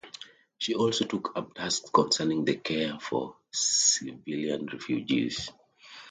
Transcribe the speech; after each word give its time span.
She 0.57 0.73
also 0.73 1.05
took 1.05 1.31
up 1.37 1.53
tasks 1.53 1.91
concerning 1.93 2.43
the 2.43 2.55
care 2.55 2.97
for 2.99 3.35
civilian 3.51 4.65
refugees. 4.65 5.51